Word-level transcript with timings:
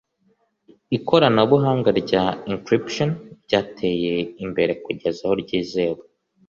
ikoranabuhanga 0.97 1.89
rya 2.01 2.23
encryption 2.49 3.09
ryateye 3.43 4.15
imbere 4.43 4.71
kugeza 4.83 5.19
aho 5.25 5.33
ryizewe 5.41 6.01